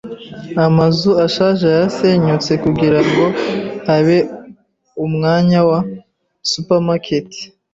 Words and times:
Amazu 0.65 1.09
ashaje 1.25 1.63
yarasenyutse 1.73 2.51
kugirango 2.63 3.23
habe 3.87 4.17
umwanya 5.05 5.59
wa 5.69 5.79
supermarket. 6.51 7.29